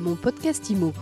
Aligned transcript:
Mon 0.00 0.16
podcast 0.16 0.70
IMO. 0.70 0.94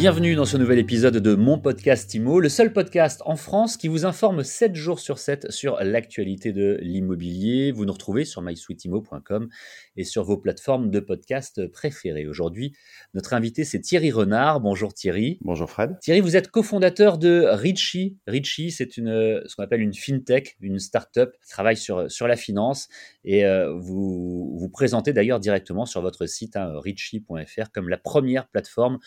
Bienvenue 0.00 0.34
dans 0.34 0.46
ce 0.46 0.56
nouvel 0.56 0.78
épisode 0.78 1.18
de 1.18 1.34
mon 1.34 1.58
podcast 1.58 2.14
IMO, 2.14 2.40
le 2.40 2.48
seul 2.48 2.72
podcast 2.72 3.20
en 3.26 3.36
France 3.36 3.76
qui 3.76 3.86
vous 3.86 4.06
informe 4.06 4.42
7 4.42 4.74
jours 4.74 4.98
sur 4.98 5.18
7 5.18 5.50
sur 5.50 5.76
l'actualité 5.82 6.54
de 6.54 6.78
l'immobilier. 6.80 7.70
Vous 7.70 7.84
nous 7.84 7.92
retrouvez 7.92 8.24
sur 8.24 8.40
mysweetimo.com 8.40 9.50
et 9.98 10.04
sur 10.04 10.24
vos 10.24 10.38
plateformes 10.38 10.90
de 10.90 11.00
podcast 11.00 11.66
préférées. 11.66 12.26
Aujourd'hui, 12.26 12.72
notre 13.12 13.34
invité 13.34 13.64
c'est 13.64 13.80
Thierry 13.80 14.10
Renard. 14.10 14.60
Bonjour 14.60 14.94
Thierry. 14.94 15.38
Bonjour 15.42 15.68
Fred. 15.68 15.98
Thierry, 16.00 16.20
vous 16.20 16.34
êtes 16.34 16.50
cofondateur 16.50 17.18
de 17.18 17.44
Richie. 17.46 18.16
Richie, 18.26 18.70
c'est 18.70 18.96
une 18.96 19.42
ce 19.44 19.54
qu'on 19.54 19.64
appelle 19.64 19.82
une 19.82 19.92
fintech, 19.92 20.56
une 20.62 20.78
start-up 20.78 21.34
qui 21.42 21.50
travaille 21.50 21.76
sur, 21.76 22.10
sur 22.10 22.26
la 22.26 22.36
finance 22.36 22.88
et 23.22 23.44
euh, 23.44 23.74
vous 23.74 24.56
vous 24.58 24.68
présentez 24.70 25.12
d'ailleurs 25.12 25.40
directement 25.40 25.84
sur 25.84 26.00
votre 26.00 26.24
site 26.24 26.56
hein, 26.56 26.72
richie.fr 26.82 27.70
comme 27.70 27.90
la 27.90 27.98
première 27.98 28.48
plateforme 28.48 28.98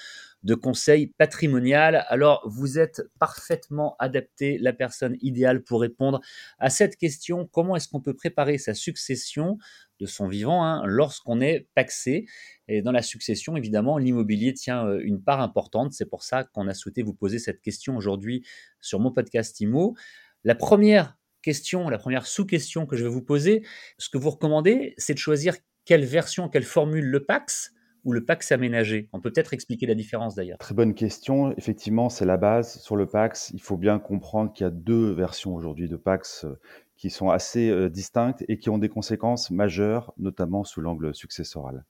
de 0.43 0.55
conseil 0.55 1.07
patrimonial. 1.17 2.05
Alors, 2.09 2.41
vous 2.45 2.77
êtes 2.77 3.01
parfaitement 3.19 3.95
adapté, 3.99 4.57
la 4.57 4.73
personne 4.73 5.17
idéale 5.21 5.63
pour 5.63 5.81
répondre 5.81 6.19
à 6.59 6.69
cette 6.69 6.97
question. 6.97 7.47
Comment 7.51 7.75
est-ce 7.75 7.87
qu'on 7.87 8.01
peut 8.01 8.13
préparer 8.13 8.57
sa 8.57 8.73
succession 8.73 9.57
de 9.99 10.05
son 10.05 10.27
vivant 10.27 10.65
hein, 10.65 10.83
lorsqu'on 10.85 11.39
est 11.39 11.69
paxé? 11.75 12.25
Et 12.67 12.81
dans 12.81 12.91
la 12.91 13.01
succession, 13.01 13.55
évidemment, 13.55 13.97
l'immobilier 13.97 14.53
tient 14.53 14.85
euh, 14.85 14.99
une 15.03 15.21
part 15.21 15.41
importante. 15.41 15.93
C'est 15.93 16.09
pour 16.09 16.23
ça 16.23 16.43
qu'on 16.43 16.67
a 16.67 16.73
souhaité 16.73 17.03
vous 17.03 17.13
poser 17.13 17.39
cette 17.39 17.61
question 17.61 17.95
aujourd'hui 17.95 18.45
sur 18.81 18.99
mon 18.99 19.11
podcast 19.11 19.59
IMO. 19.61 19.95
La 20.43 20.55
première 20.55 21.17
question, 21.41 21.89
la 21.89 21.97
première 21.97 22.25
sous-question 22.25 22.85
que 22.85 22.97
je 22.97 23.03
vais 23.03 23.09
vous 23.09 23.23
poser, 23.23 23.65
ce 23.97 24.09
que 24.09 24.17
vous 24.17 24.29
recommandez, 24.29 24.93
c'est 24.97 25.13
de 25.13 25.19
choisir 25.19 25.55
quelle 25.85 26.05
version, 26.05 26.49
quelle 26.49 26.63
formule 26.63 27.05
le 27.05 27.25
PAX 27.25 27.73
ou 28.05 28.11
le 28.11 28.23
PAX 28.23 28.51
aménagé 28.51 29.09
On 29.13 29.19
peut 29.19 29.31
peut-être 29.31 29.53
expliquer 29.53 29.85
la 29.85 29.95
différence 29.95 30.35
d'ailleurs. 30.35 30.57
Très 30.57 30.75
bonne 30.75 30.93
question. 30.93 31.53
Effectivement, 31.57 32.09
c'est 32.09 32.25
la 32.25 32.37
base. 32.37 32.79
Sur 32.79 32.95
le 32.95 33.05
PAX, 33.05 33.51
il 33.53 33.61
faut 33.61 33.77
bien 33.77 33.99
comprendre 33.99 34.51
qu'il 34.51 34.65
y 34.65 34.67
a 34.67 34.71
deux 34.71 35.11
versions 35.11 35.55
aujourd'hui 35.55 35.87
de 35.87 35.95
PAX 35.95 36.45
euh, 36.45 36.59
qui 36.97 37.09
sont 37.09 37.29
assez 37.29 37.69
euh, 37.69 37.89
distinctes 37.89 38.43
et 38.47 38.57
qui 38.57 38.69
ont 38.69 38.77
des 38.77 38.89
conséquences 38.89 39.51
majeures, 39.51 40.13
notamment 40.17 40.63
sous 40.63 40.81
l'angle 40.81 41.13
successoral. 41.13 41.85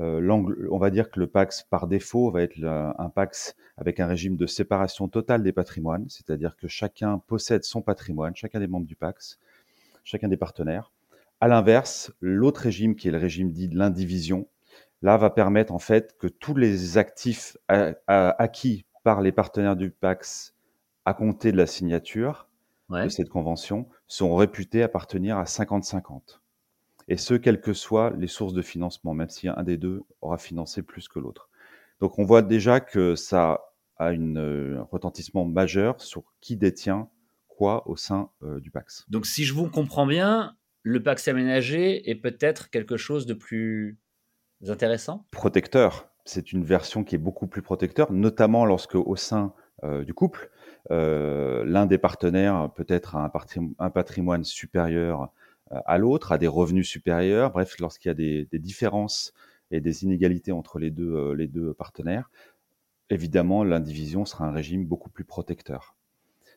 Euh, 0.00 0.28
on 0.70 0.78
va 0.78 0.90
dire 0.90 1.10
que 1.10 1.20
le 1.20 1.28
PAX 1.28 1.62
par 1.62 1.86
défaut 1.86 2.30
va 2.32 2.42
être 2.42 2.60
un 2.64 3.08
PAX 3.10 3.54
avec 3.76 4.00
un 4.00 4.08
régime 4.08 4.36
de 4.36 4.46
séparation 4.46 5.08
totale 5.08 5.44
des 5.44 5.52
patrimoines, 5.52 6.06
c'est-à-dire 6.08 6.56
que 6.56 6.66
chacun 6.66 7.18
possède 7.18 7.62
son 7.62 7.80
patrimoine, 7.80 8.34
chacun 8.34 8.58
des 8.58 8.66
membres 8.66 8.86
du 8.86 8.96
PAX, 8.96 9.38
chacun 10.02 10.26
des 10.26 10.36
partenaires. 10.36 10.90
À 11.40 11.46
l'inverse, 11.46 12.12
l'autre 12.20 12.62
régime 12.62 12.96
qui 12.96 13.06
est 13.06 13.12
le 13.12 13.18
régime 13.18 13.52
dit 13.52 13.68
de 13.68 13.76
l'indivision, 13.76 14.48
là 15.04 15.18
va 15.18 15.28
permettre 15.28 15.72
en 15.74 15.78
fait 15.78 16.16
que 16.18 16.26
tous 16.26 16.56
les 16.56 16.96
actifs 16.96 17.58
acquis 17.68 18.86
par 19.02 19.20
les 19.20 19.32
partenaires 19.32 19.76
du 19.76 19.90
PAX 19.90 20.54
à 21.04 21.12
compter 21.12 21.52
de 21.52 21.58
la 21.58 21.66
signature 21.66 22.48
de 22.88 23.08
cette 23.10 23.28
convention 23.28 23.86
sont 24.06 24.34
réputés 24.34 24.82
appartenir 24.82 25.36
à 25.36 25.44
50-50. 25.44 26.40
Et 27.08 27.18
ce, 27.18 27.34
quelles 27.34 27.60
que 27.60 27.74
soient 27.74 28.14
les 28.16 28.26
sources 28.26 28.54
de 28.54 28.62
financement, 28.62 29.12
même 29.12 29.28
si 29.28 29.46
un 29.46 29.62
des 29.62 29.76
deux 29.76 30.02
aura 30.22 30.38
financé 30.38 30.82
plus 30.82 31.06
que 31.06 31.18
l'autre. 31.18 31.50
Donc 32.00 32.18
on 32.18 32.24
voit 32.24 32.40
déjà 32.40 32.80
que 32.80 33.14
ça 33.14 33.60
a 33.98 34.12
une, 34.12 34.38
euh, 34.38 34.80
un 34.80 34.88
retentissement 34.90 35.44
majeur 35.44 36.00
sur 36.00 36.24
qui 36.40 36.56
détient 36.56 37.10
quoi 37.46 37.86
au 37.88 37.96
sein 37.96 38.30
euh, 38.42 38.58
du 38.58 38.70
PAX. 38.70 39.04
Donc 39.08 39.26
si 39.26 39.44
je 39.44 39.52
vous 39.52 39.68
comprends 39.68 40.06
bien, 40.06 40.56
le 40.82 41.02
PAX 41.02 41.28
aménagé 41.28 42.08
est 42.08 42.14
peut-être 42.14 42.70
quelque 42.70 42.96
chose 42.96 43.26
de 43.26 43.34
plus 43.34 43.98
intéressant 44.66 45.26
Protecteur. 45.30 46.08
C'est 46.24 46.52
une 46.52 46.64
version 46.64 47.04
qui 47.04 47.14
est 47.14 47.18
beaucoup 47.18 47.46
plus 47.46 47.62
protecteur, 47.62 48.12
notamment 48.12 48.64
lorsque 48.64 48.94
au 48.94 49.16
sein 49.16 49.52
euh, 49.82 50.04
du 50.04 50.14
couple, 50.14 50.50
euh, 50.90 51.64
l'un 51.66 51.86
des 51.86 51.98
partenaires 51.98 52.70
peut-être 52.74 53.16
a 53.16 53.30
un, 53.78 53.90
patrimoine 53.90 54.44
supérieur 54.44 55.30
euh, 55.72 55.80
à 55.84 55.98
l'autre, 55.98 56.32
a 56.32 56.38
des 56.38 56.46
revenus 56.46 56.88
supérieurs, 56.88 57.50
bref, 57.50 57.78
lorsqu'il 57.78 58.08
y 58.08 58.10
a 58.10 58.14
des, 58.14 58.58
différences 58.58 59.34
et 59.70 59.80
des 59.80 60.04
inégalités 60.04 60.52
entre 60.52 60.78
les 60.78 60.90
deux, 60.90 61.32
les 61.32 61.48
deux 61.48 61.74
partenaires, 61.74 62.30
évidemment, 63.10 63.64
l'indivision 63.64 64.24
sera 64.24 64.46
un 64.46 64.52
régime 64.52 64.86
beaucoup 64.86 65.10
plus 65.10 65.24
protecteur. 65.24 65.96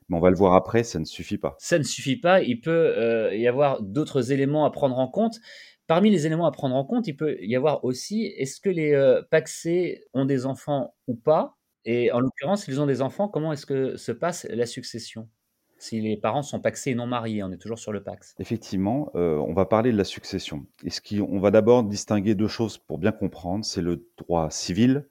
Mais 0.10 0.18
on 0.18 0.22
va 0.22 0.30
le 0.30 0.38
voir 0.38 0.54
après, 0.54 0.84
ça 0.84 1.00
ne 1.00 1.06
suffit 1.06 1.38
pas. 1.38 1.56
Ça 1.60 1.78
ne 1.78 1.84
suffit 1.84 2.18
pas, 2.18 2.42
il 2.42 2.62
peut 2.62 3.30
y 3.34 3.48
avoir 3.48 3.82
d'autres 3.82 4.32
éléments 4.32 4.66
à 4.66 4.72
prendre 4.72 4.98
en 4.98 5.08
compte. 5.08 5.40
Parmi 5.88 6.12
les 6.12 6.26
éléments 6.26 6.46
à 6.46 6.52
prendre 6.52 6.76
en 6.76 6.84
compte, 6.84 7.08
il 7.08 7.16
peut 7.16 7.38
y 7.42 7.56
avoir 7.56 7.86
aussi, 7.86 8.26
est-ce 8.38 8.60
que 8.60 8.70
les 8.70 8.94
euh, 8.94 9.22
paxés 9.32 10.04
ont 10.14 10.26
des 10.26 10.46
enfants 10.46 10.94
ou 11.08 11.16
pas? 11.16 11.58
Et 11.86 12.12
en 12.12 12.20
l'occurrence, 12.20 12.66
s'ils 12.66 12.82
ont 12.82 12.86
des 12.86 13.02
enfants, 13.02 13.30
comment 13.30 13.54
est-ce 13.54 13.66
que 13.66 13.96
se 13.96 14.12
passe 14.12 14.46
la 14.50 14.66
succession? 14.66 15.30
Si 15.78 16.02
les 16.02 16.18
parents 16.18 16.42
sont 16.42 16.60
paxés 16.60 16.92
et 16.92 16.96
non 16.96 17.08
mariés, 17.08 17.42
on 17.42 17.52
est 17.54 17.58
toujours 17.58 17.80
sur 17.80 17.94
le 17.94 18.04
pax. 18.04 18.36
Effectivement, 18.40 19.12
euh, 19.16 19.38
on 19.38 19.54
va 19.54 19.66
parler 19.66 19.94
de 19.94 19.98
la 19.98 20.04
succession. 20.04 20.66
Et 20.84 20.90
ce 20.90 21.00
qui, 21.00 21.22
on 21.22 21.40
va 21.40 21.52
d'abord 21.52 21.84
distinguer 21.84 22.36
deux 22.36 22.50
choses 22.50 22.78
pour 22.78 22.98
bien 22.98 23.14
comprendre, 23.14 23.64
c'est 23.64 23.82
le 23.82 24.06
droit 24.18 24.50
civil 24.50 25.08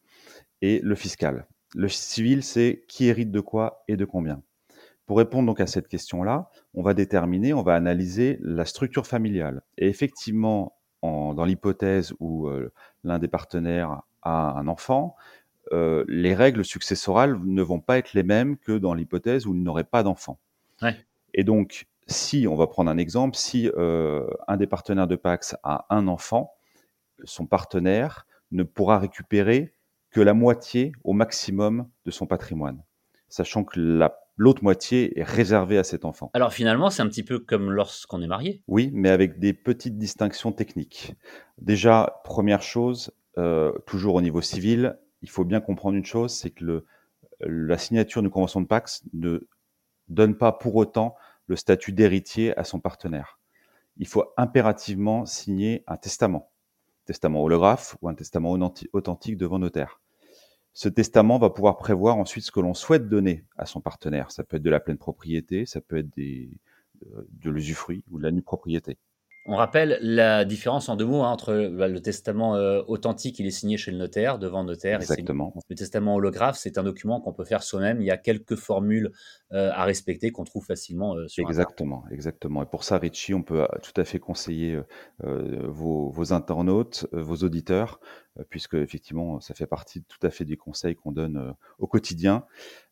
et 0.60 0.80
le 0.82 0.94
fiscal. 0.94 1.46
Le 1.74 1.88
civil, 1.88 2.42
c'est 2.42 2.84
qui 2.86 3.06
hérite 3.06 3.30
de 3.30 3.40
quoi 3.40 3.82
et 3.88 3.96
de 3.96 4.04
combien? 4.04 4.42
Pour 5.06 5.18
répondre 5.18 5.46
donc 5.46 5.60
à 5.60 5.66
cette 5.66 5.88
question-là, 5.88 6.50
on 6.74 6.82
va 6.82 6.92
déterminer, 6.92 7.54
on 7.54 7.62
va 7.62 7.74
analyser 7.74 8.38
la 8.42 8.64
structure 8.64 9.06
familiale. 9.06 9.62
Et 9.78 9.88
effectivement, 9.88 10.76
dans 11.02 11.44
l'hypothèse 11.44 12.14
où 12.18 12.48
euh, 12.48 12.72
l'un 13.04 13.18
des 13.18 13.28
partenaires 13.28 14.02
a 14.22 14.58
un 14.58 14.66
enfant, 14.66 15.14
euh, 15.72 16.04
les 16.08 16.34
règles 16.34 16.64
successorales 16.64 17.38
ne 17.44 17.62
vont 17.62 17.80
pas 17.80 17.98
être 17.98 18.14
les 18.14 18.22
mêmes 18.22 18.56
que 18.56 18.72
dans 18.78 18.94
l'hypothèse 18.94 19.46
où 19.46 19.54
il 19.54 19.62
n'aurait 19.62 19.84
pas 19.84 20.02
d'enfant. 20.02 20.38
Et 21.34 21.44
donc, 21.44 21.86
si, 22.06 22.46
on 22.48 22.54
va 22.54 22.66
prendre 22.66 22.90
un 22.90 22.98
exemple, 22.98 23.36
si 23.36 23.70
euh, 23.76 24.26
un 24.46 24.56
des 24.56 24.66
partenaires 24.66 25.08
de 25.08 25.16
Pax 25.16 25.56
a 25.62 25.86
un 25.90 26.06
enfant, 26.08 26.54
son 27.24 27.46
partenaire 27.46 28.26
ne 28.52 28.62
pourra 28.62 28.98
récupérer 28.98 29.74
que 30.10 30.20
la 30.20 30.34
moitié 30.34 30.92
au 31.04 31.12
maximum 31.12 31.88
de 32.04 32.10
son 32.10 32.26
patrimoine, 32.26 32.82
sachant 33.28 33.64
que 33.64 33.80
la 33.80 34.18
l'autre 34.36 34.62
moitié 34.62 35.18
est 35.18 35.22
réservée 35.22 35.78
à 35.78 35.84
cet 35.84 36.04
enfant. 36.04 36.30
Alors 36.34 36.52
finalement, 36.52 36.90
c'est 36.90 37.02
un 37.02 37.08
petit 37.08 37.22
peu 37.22 37.38
comme 37.38 37.70
lorsqu'on 37.70 38.22
est 38.22 38.26
marié. 38.26 38.62
Oui, 38.68 38.90
mais 38.92 39.08
avec 39.08 39.38
des 39.38 39.52
petites 39.52 39.98
distinctions 39.98 40.52
techniques. 40.52 41.14
Déjà, 41.58 42.20
première 42.24 42.62
chose, 42.62 43.12
euh, 43.38 43.72
toujours 43.86 44.14
au 44.14 44.20
niveau 44.20 44.42
civil, 44.42 44.98
il 45.22 45.30
faut 45.30 45.44
bien 45.44 45.60
comprendre 45.60 45.96
une 45.96 46.04
chose, 46.04 46.32
c'est 46.32 46.50
que 46.50 46.64
le, 46.64 46.86
la 47.40 47.78
signature 47.78 48.22
d'une 48.22 48.30
convention 48.30 48.60
de 48.60 48.66
Pax 48.66 49.04
ne 49.12 49.48
donne 50.08 50.36
pas 50.36 50.52
pour 50.52 50.76
autant 50.76 51.16
le 51.46 51.56
statut 51.56 51.92
d'héritier 51.92 52.56
à 52.58 52.64
son 52.64 52.80
partenaire. 52.80 53.38
Il 53.96 54.06
faut 54.06 54.24
impérativement 54.36 55.24
signer 55.24 55.82
un 55.86 55.96
testament, 55.96 56.50
testament 57.06 57.42
holographe 57.42 57.96
ou 58.02 58.08
un 58.08 58.14
testament 58.14 58.58
authentique 58.92 59.38
devant 59.38 59.58
notaire 59.58 60.00
ce 60.76 60.90
testament 60.90 61.38
va 61.38 61.48
pouvoir 61.48 61.78
prévoir 61.78 62.18
ensuite 62.18 62.44
ce 62.44 62.50
que 62.50 62.60
l'on 62.60 62.74
souhaite 62.74 63.08
donner 63.08 63.46
à 63.56 63.64
son 63.64 63.80
partenaire. 63.80 64.30
Ça 64.30 64.44
peut 64.44 64.58
être 64.58 64.62
de 64.62 64.68
la 64.68 64.78
pleine 64.78 64.98
propriété, 64.98 65.64
ça 65.64 65.80
peut 65.80 65.96
être 65.96 66.14
des, 66.14 66.50
de 67.00 67.50
l'usufruit 67.50 68.04
ou 68.10 68.18
de 68.18 68.24
la 68.24 68.30
nue 68.30 68.42
propriété. 68.42 68.98
On 69.48 69.56
rappelle 69.56 69.98
la 70.02 70.44
différence 70.44 70.88
en 70.88 70.96
deux 70.96 71.06
mots 71.06 71.22
hein, 71.22 71.30
entre 71.30 71.68
bah, 71.68 71.88
le 71.88 72.00
testament 72.00 72.56
euh, 72.56 72.82
authentique, 72.88 73.38
il 73.38 73.46
est 73.46 73.52
signé 73.52 73.76
chez 73.76 73.92
le 73.92 73.96
notaire, 73.96 74.38
devant 74.38 74.62
le 74.62 74.68
notaire. 74.68 75.00
Exactement. 75.00 75.54
le 75.68 75.76
testament 75.76 76.16
holographe, 76.16 76.56
c'est 76.56 76.78
un 76.78 76.82
document 76.82 77.20
qu'on 77.20 77.32
peut 77.32 77.44
faire 77.44 77.62
soi-même. 77.62 78.00
Il 78.00 78.06
y 78.06 78.10
a 78.10 78.16
quelques 78.16 78.56
formules 78.56 79.12
euh, 79.52 79.70
à 79.72 79.84
respecter 79.84 80.32
qu'on 80.32 80.44
trouve 80.44 80.64
facilement 80.64 81.14
euh, 81.14 81.28
sur 81.28 81.46
Exactement, 81.46 82.04
exactement. 82.10 82.62
Et 82.62 82.66
pour 82.66 82.82
ça, 82.82 82.98
Richie, 82.98 83.34
on 83.34 83.42
peut 83.42 83.66
tout 83.82 84.00
à 84.00 84.04
fait 84.04 84.18
conseiller 84.18 84.80
vos, 85.22 86.10
vos, 86.10 86.32
internautes, 86.32 87.06
vos 87.12 87.36
auditeurs, 87.36 88.00
puisque 88.50 88.74
effectivement, 88.74 89.40
ça 89.40 89.54
fait 89.54 89.66
partie 89.66 90.02
tout 90.02 90.24
à 90.26 90.30
fait 90.30 90.44
des 90.44 90.56
conseils 90.56 90.96
qu'on 90.96 91.12
donne 91.12 91.54
au 91.78 91.86
quotidien. 91.86 92.44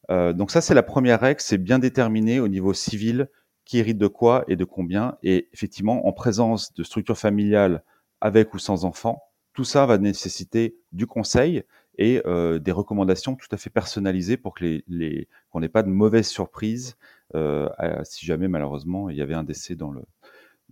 donc 0.09 0.51
ça, 0.51 0.61
c'est 0.61 0.75
la 0.75 0.83
première 0.83 1.21
règle, 1.21 1.41
c'est 1.41 1.59
bien 1.59 1.79
déterminé 1.79 2.41
au 2.41 2.49
niveau 2.49 2.75
civil 2.75 3.29
qui 3.65 3.79
hérite 3.79 3.99
de 3.99 4.07
quoi 4.07 4.45
et 4.49 4.57
de 4.57 4.65
combien. 4.65 5.17
Et 5.23 5.49
effectivement, 5.53 6.07
en 6.07 6.13
présence 6.13 6.73
de 6.75 6.83
structures 6.83 7.19
familiales 7.19 7.83
avec 8.21 8.55
ou 8.55 8.59
sans 8.59 8.85
enfants, 8.85 9.23
tout 9.53 9.65
ça 9.65 9.87
va 9.87 9.99
nécessiter 9.99 10.77
du 10.93 11.07
conseil 11.07 11.63
et 11.97 12.23
euh, 12.27 12.59
des 12.59 12.73
recommandations 12.73 13.37
tout 13.37 13.47
à 13.53 13.57
fait 13.57 13.71
personnalisées 13.71 14.37
pour 14.37 14.55
que 14.55 14.65
les, 14.65 14.85
les 14.89 15.29
qu'on 15.51 15.61
n'ait 15.61 15.69
pas 15.69 15.83
de 15.83 15.89
mauvaises 15.89 16.29
surprises 16.29 16.97
euh, 17.35 17.69
si 18.03 18.27
jamais 18.27 18.49
malheureusement 18.49 19.09
il 19.11 19.17
y 19.17 19.23
avait 19.23 19.35
un 19.35 19.45
décès 19.45 19.77
dans 19.77 19.93
le 19.93 20.03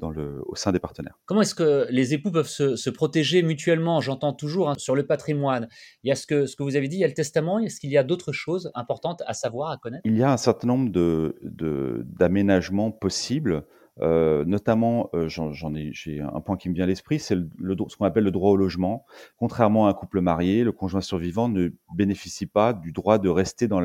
dans 0.02 0.10
le, 0.10 0.42
au 0.46 0.56
sein 0.56 0.72
des 0.72 0.80
partenaires. 0.80 1.16
Comment 1.26 1.42
est-ce 1.42 1.54
que 1.54 1.86
les 1.88 2.12
époux 2.12 2.32
peuvent 2.32 2.48
se, 2.48 2.90
protéger 2.90 3.42
mutuellement? 3.42 4.00
J'entends 4.00 4.32
toujours 4.32 4.68
hein, 4.68 4.74
sur 4.76 4.96
le 4.96 5.06
patrimoine. 5.06 5.68
Il 6.02 6.08
y 6.08 6.10
a 6.10 6.16
ce 6.16 6.26
que, 6.26 6.46
ce 6.46 6.56
que 6.56 6.64
vous 6.64 6.74
avez 6.76 6.88
dit, 6.88 6.96
il 6.96 7.00
y 7.00 7.04
a 7.04 7.08
le 7.08 7.14
testament. 7.14 7.60
Est-ce 7.60 7.78
qu'il 7.78 7.90
y 7.90 7.96
a 7.96 8.02
d'autres 8.02 8.32
choses 8.32 8.72
importantes 8.74 9.22
à 9.26 9.32
savoir, 9.32 9.70
à 9.70 9.78
connaître? 9.78 10.02
Il 10.04 10.18
y 10.18 10.24
a 10.24 10.32
un 10.32 10.36
certain 10.36 10.66
nombre 10.66 10.90
d'aménagements 10.92 12.90
de, 12.90 12.94
possibles. 12.94 13.64
Euh, 14.00 14.44
notamment, 14.44 15.08
euh, 15.14 15.28
j'en 15.28 15.74
ai, 15.74 15.90
j'ai 15.92 16.20
un 16.20 16.40
point 16.40 16.56
qui 16.56 16.68
me 16.68 16.74
vient 16.74 16.84
à 16.84 16.86
l'esprit, 16.88 17.20
c'est 17.20 17.36
le, 17.36 17.76
ce 17.88 17.96
qu'on 17.96 18.06
appelle 18.06 18.24
le 18.24 18.30
droit 18.30 18.50
au 18.50 18.56
logement. 18.56 19.04
Contrairement 19.36 19.86
à 19.86 19.90
un 19.90 19.94
couple 19.94 20.20
marié, 20.20 20.64
le 20.64 20.72
conjoint 20.72 21.02
survivant 21.02 21.48
ne 21.48 21.68
bénéficie 21.94 22.46
pas 22.46 22.72
du 22.72 22.90
droit 22.90 23.18
de 23.18 23.28
rester 23.28 23.68
dans 23.68 23.82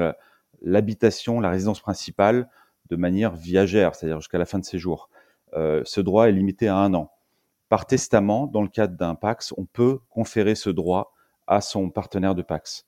l'habitation, 0.62 1.40
la, 1.40 1.52
résidence 1.52 1.82
principale 1.82 2.50
de 2.90 2.96
manière 2.96 3.36
viagère, 3.36 3.94
c'est-à-dire 3.94 4.20
jusqu'à 4.20 4.38
la 4.38 4.46
fin 4.46 4.60
de 4.60 4.66
ses 4.66 4.80
jours. 4.80 5.10
Euh, 5.54 5.82
ce 5.86 6.02
droit 6.02 6.28
est 6.28 6.32
limité 6.32 6.68
à 6.68 6.78
un 6.78 6.94
an. 6.94 7.12
Par 7.70 7.86
testament, 7.86 8.48
dans 8.48 8.62
le 8.62 8.70
cadre 8.70 8.96
d'un 8.96 9.16
Pax, 9.16 9.54
on 9.58 9.66
peut 9.66 10.00
conférer 10.10 10.56
ce 10.56 10.70
droit 10.70 11.14
à 11.48 11.62
son 11.62 11.90
partenaire 11.90 12.36
de 12.36 12.42
Pax 12.42 12.86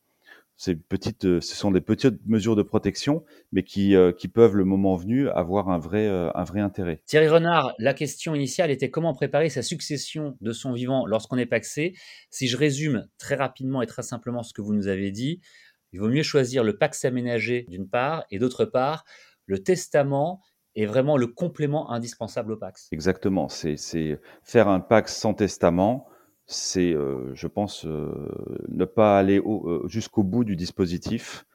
euh, 0.68 1.40
ce 1.40 1.56
sont 1.56 1.72
des 1.72 1.80
petites 1.80 2.26
mesures 2.28 2.58
de 2.58 2.64
protection, 2.64 3.24
mais 3.54 3.64
qui, 3.64 3.96
euh, 3.96 4.12
peuvent, 4.34 4.58
le 4.58 4.66
moment 4.66 4.98
venu, 4.98 5.30
avoir 5.30 5.70
un 5.70 5.78
vrai, 5.78 6.08
un 6.08 6.44
vrai 6.44 6.60
intérêt. 6.60 7.02
Thierry 7.06 7.30
Renard, 7.30 7.74
la 7.80 7.94
question 7.94 8.36
initiale 8.36 8.70
était 8.70 8.90
comment 8.90 9.14
préparer 9.14 9.50
sa 9.50 9.62
succession 9.62 10.36
de 10.42 10.52
son 10.52 10.74
vivant 10.74 11.06
lorsqu'on 11.06 11.38
est 11.38 11.46
paxé. 11.46 11.94
Si 12.30 12.48
je 12.48 12.58
résume 12.58 13.08
très 13.18 13.36
rapidement 13.36 13.82
et 13.82 13.88
très 13.88 14.04
simplement 14.04 14.44
ce 14.44 14.54
que 14.54 14.62
vous 14.62 14.74
nous 14.74 14.88
avez 14.88 15.12
dit, 15.12 15.40
il 15.94 16.00
vaut 16.00 16.10
mieux 16.10 16.24
choisir 16.24 16.64
le 16.64 16.78
pax 16.78 17.06
aménagé 17.06 17.66
d'une 17.70 17.88
part, 17.88 18.26
et 18.30 18.38
d'autre 18.38 18.66
part, 18.66 19.06
le 19.46 19.64
testament 19.64 20.42
est 20.81 20.86
vraiment 20.86 21.18
le 21.18 21.28
complément 21.28 21.92
indispensable 21.92 22.54
au 22.54 22.58
pax. 22.58 22.88
Exactement, 22.92 23.50
c'est 23.50 23.78
faire 24.44 24.68
un 24.68 24.80
pax 24.80 25.16
sans 25.16 25.34
testament 25.34 26.08
c'est, 26.52 26.94
euh, 26.94 27.31
je 27.36 27.46
pense, 27.46 27.86
euh, 27.86 28.66
ne 28.70 28.84
pas 28.84 29.20
aller 29.20 29.40
euh, 29.40 29.88
jusqu'au 29.88 30.24
bout 30.24 30.44
du 30.44 30.56
dispositif, 30.56 31.46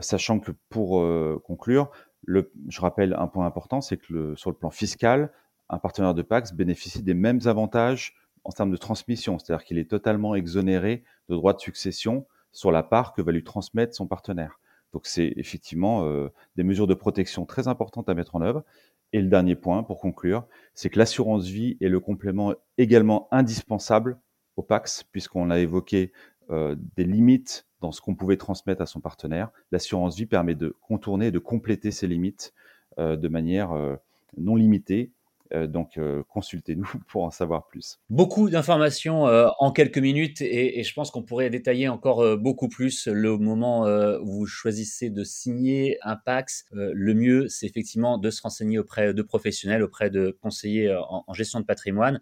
sachant 0.00 0.40
que 0.40 0.52
pour 0.70 1.06
conclure, 1.44 1.90
je 2.26 2.80
rappelle 2.80 3.14
un 3.14 3.26
point 3.26 3.46
important, 3.46 3.80
c'est 3.80 3.98
que 3.98 4.34
sur 4.36 4.50
le 4.50 4.56
plan 4.56 4.70
fiscal, 4.70 5.32
un 5.68 5.78
partenaire 5.78 6.14
de 6.14 6.22
Pax 6.22 6.52
bénéficie 6.52 7.02
des 7.02 7.14
mêmes 7.14 7.40
avantages 7.44 8.14
en 8.44 8.50
termes 8.50 8.70
de 8.70 8.76
transmission, 8.76 9.38
c'est-à-dire 9.38 9.64
qu'il 9.64 9.78
est 9.78 9.90
totalement 9.90 10.34
exonéré 10.34 11.04
de 11.28 11.34
droits 11.34 11.52
de 11.52 11.60
succession 11.60 12.26
sur 12.52 12.70
la 12.70 12.82
part 12.82 13.12
que 13.12 13.22
va 13.22 13.32
lui 13.32 13.44
transmettre 13.44 13.94
son 13.94 14.06
partenaire. 14.06 14.58
Donc 14.92 15.06
c'est 15.06 15.32
effectivement 15.36 16.08
des 16.56 16.62
mesures 16.62 16.86
de 16.86 16.94
protection 16.94 17.44
très 17.44 17.68
importantes 17.68 18.08
à 18.08 18.14
mettre 18.14 18.36
en 18.36 18.40
œuvre. 18.40 18.64
Et 19.12 19.20
le 19.20 19.28
dernier 19.28 19.54
point, 19.54 19.82
pour 19.82 19.98
conclure, 19.98 20.46
c'est 20.74 20.90
que 20.90 20.98
l'assurance 20.98 21.46
vie 21.46 21.76
est 21.80 21.88
le 21.88 22.00
complément 22.00 22.54
également 22.76 23.28
indispensable 23.30 24.18
au 24.56 24.62
Pax, 24.62 25.04
puisqu'on 25.04 25.50
a 25.50 25.58
évoqué 25.58 26.12
euh, 26.50 26.76
des 26.96 27.04
limites 27.04 27.66
dans 27.80 27.92
ce 27.92 28.00
qu'on 28.00 28.14
pouvait 28.14 28.36
transmettre 28.36 28.82
à 28.82 28.86
son 28.86 29.00
partenaire. 29.00 29.50
L'assurance 29.70 30.16
vie 30.16 30.26
permet 30.26 30.54
de 30.54 30.74
contourner 30.80 31.26
et 31.26 31.30
de 31.30 31.38
compléter 31.38 31.90
ces 31.90 32.06
limites 32.06 32.52
euh, 32.98 33.16
de 33.16 33.28
manière 33.28 33.72
euh, 33.72 33.96
non 34.36 34.56
limitée. 34.56 35.12
Donc, 35.52 35.98
consultez-nous 36.28 36.90
pour 37.08 37.24
en 37.24 37.30
savoir 37.30 37.66
plus. 37.66 37.98
Beaucoup 38.10 38.50
d'informations 38.50 39.24
en 39.24 39.72
quelques 39.72 39.98
minutes 39.98 40.40
et, 40.40 40.78
et 40.80 40.82
je 40.82 40.94
pense 40.94 41.10
qu'on 41.10 41.22
pourrait 41.22 41.50
détailler 41.50 41.88
encore 41.88 42.36
beaucoup 42.36 42.68
plus 42.68 43.06
le 43.06 43.36
moment 43.38 43.84
où 44.20 44.40
vous 44.40 44.46
choisissez 44.46 45.10
de 45.10 45.24
signer 45.24 45.98
un 46.02 46.16
PAX. 46.16 46.66
le 46.72 47.14
mieux, 47.14 47.48
c'est 47.48 47.66
effectivement 47.66 48.18
de 48.18 48.30
se 48.30 48.42
renseigner 48.42 48.78
auprès 48.78 49.14
de 49.14 49.22
professionnels, 49.22 49.82
auprès 49.82 50.10
de 50.10 50.36
conseillers 50.42 50.94
en, 50.94 51.24
en 51.26 51.34
gestion 51.34 51.60
de 51.60 51.64
patrimoine. 51.64 52.20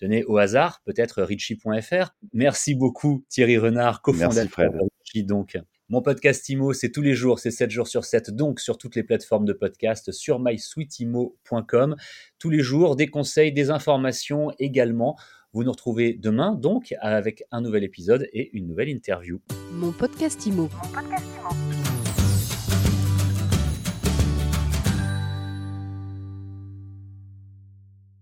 Tenez, 0.00 0.24
au 0.24 0.38
hasard, 0.38 0.80
peut-être 0.86 1.22
richie.fr. 1.22 2.14
Merci 2.32 2.74
beaucoup 2.74 3.22
Thierry 3.28 3.58
Renard, 3.58 4.00
cofondateur 4.00 4.72
de 4.72 4.78
Richie. 5.04 5.24
Donc, 5.24 5.58
mon 5.90 6.02
podcast 6.02 6.48
IMO, 6.48 6.72
c'est 6.72 6.90
tous 6.90 7.02
les 7.02 7.14
jours, 7.14 7.40
c'est 7.40 7.50
7 7.50 7.68
jours 7.68 7.88
sur 7.88 8.04
7, 8.04 8.30
donc 8.30 8.60
sur 8.60 8.78
toutes 8.78 8.94
les 8.94 9.02
plateformes 9.02 9.44
de 9.44 9.52
podcast, 9.52 10.12
sur 10.12 10.38
mysweetimo.com. 10.38 11.96
Tous 12.38 12.48
les 12.48 12.60
jours, 12.60 12.94
des 12.94 13.08
conseils, 13.08 13.52
des 13.52 13.70
informations 13.70 14.52
également. 14.60 15.18
Vous 15.52 15.64
nous 15.64 15.72
retrouvez 15.72 16.14
demain, 16.14 16.54
donc, 16.54 16.94
avec 17.00 17.42
un 17.50 17.60
nouvel 17.60 17.82
épisode 17.82 18.28
et 18.32 18.56
une 18.56 18.68
nouvelle 18.68 18.88
interview. 18.88 19.40
Mon 19.72 19.90
podcast 19.90 20.46
IMO. 20.46 20.68
Mon 20.72 20.88
podcast 20.92 21.26
IMO. 21.26 21.69